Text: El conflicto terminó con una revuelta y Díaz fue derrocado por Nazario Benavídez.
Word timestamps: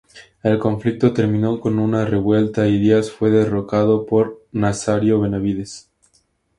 El 0.41 0.57
conflicto 0.57 1.13
terminó 1.13 1.59
con 1.59 1.77
una 1.77 2.05
revuelta 2.05 2.67
y 2.67 2.79
Díaz 2.79 3.11
fue 3.11 3.29
derrocado 3.29 4.07
por 4.07 4.41
Nazario 4.51 5.19
Benavídez. 5.19 5.91